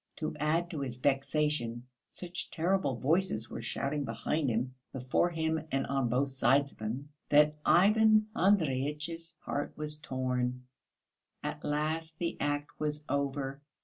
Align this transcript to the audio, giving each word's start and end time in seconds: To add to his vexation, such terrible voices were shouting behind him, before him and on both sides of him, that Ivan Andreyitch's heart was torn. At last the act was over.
To 0.15 0.35
add 0.39 0.71
to 0.71 0.79
his 0.79 0.97
vexation, 0.97 1.85
such 2.09 2.49
terrible 2.49 2.95
voices 2.95 3.51
were 3.51 3.61
shouting 3.61 4.03
behind 4.03 4.49
him, 4.49 4.73
before 4.91 5.29
him 5.29 5.67
and 5.71 5.85
on 5.85 6.09
both 6.09 6.31
sides 6.31 6.71
of 6.71 6.79
him, 6.79 7.09
that 7.29 7.59
Ivan 7.67 8.25
Andreyitch's 8.35 9.37
heart 9.43 9.77
was 9.77 9.99
torn. 9.99 10.63
At 11.43 11.63
last 11.63 12.17
the 12.17 12.35
act 12.41 12.79
was 12.79 13.05
over. 13.09 13.61